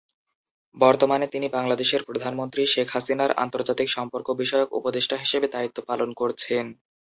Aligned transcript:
বর্তমানে 0.77 1.25
তিনি 1.27 1.47
বাংলাদেশের 1.49 2.01
প্রধানমন্ত্রী 2.07 2.61
শেখ 2.65 2.87
হাসিনার 2.89 3.31
আন্তর্জাতিক 3.43 3.87
সম্পর্ক 3.89 4.27
বিষয়ক 4.41 4.69
উপদেষ্টা 4.79 5.15
হিসেবে 5.17 5.47
দায়িত্ব 5.47 5.77
পালন 5.89 6.09
করছেন। 6.13 6.65